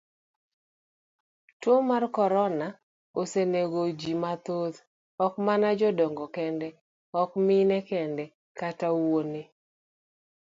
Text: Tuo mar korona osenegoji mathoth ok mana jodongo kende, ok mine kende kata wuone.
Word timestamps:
Tuo 1.61 1.77
mar 1.89 2.03
korona 2.17 2.67
osenegoji 3.21 4.11
mathoth 4.23 4.77
ok 5.25 5.33
mana 5.45 5.67
jodongo 5.79 6.25
kende, 6.35 6.67
ok 7.21 7.29
mine 7.47 7.77
kende 7.89 8.25
kata 8.59 8.87
wuone. 8.97 9.41